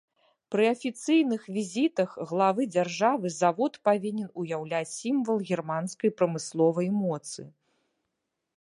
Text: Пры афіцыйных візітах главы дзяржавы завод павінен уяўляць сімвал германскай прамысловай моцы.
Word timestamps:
Пры 0.53 0.63
афіцыйных 0.75 1.43
візітах 1.57 2.15
главы 2.31 2.61
дзяржавы 2.75 3.27
завод 3.41 3.73
павінен 3.89 4.31
уяўляць 4.43 4.95
сімвал 4.95 5.37
германскай 5.53 6.09
прамысловай 6.23 6.87
моцы. 7.03 7.41